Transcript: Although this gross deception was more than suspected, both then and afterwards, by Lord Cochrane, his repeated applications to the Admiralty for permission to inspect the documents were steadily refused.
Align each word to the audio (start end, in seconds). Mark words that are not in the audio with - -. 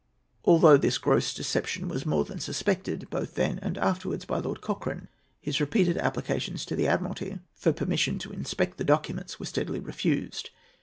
Although 0.45 0.77
this 0.77 0.97
gross 0.97 1.31
deception 1.31 1.87
was 1.87 2.07
more 2.07 2.25
than 2.25 2.39
suspected, 2.39 3.07
both 3.11 3.35
then 3.35 3.59
and 3.59 3.77
afterwards, 3.77 4.25
by 4.25 4.39
Lord 4.39 4.59
Cochrane, 4.59 5.09
his 5.39 5.61
repeated 5.61 5.95
applications 5.95 6.65
to 6.65 6.75
the 6.75 6.87
Admiralty 6.87 7.37
for 7.53 7.71
permission 7.71 8.17
to 8.17 8.31
inspect 8.31 8.77
the 8.79 8.83
documents 8.83 9.39
were 9.39 9.45
steadily 9.45 9.79
refused. 9.79 10.49